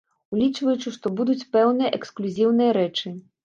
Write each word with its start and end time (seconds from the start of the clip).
Улічваючы, 0.37 0.93
што 0.95 1.11
будуць 1.21 1.47
пэўныя 1.57 1.95
эксклюзіўныя 2.01 2.71
рэчы. 2.83 3.17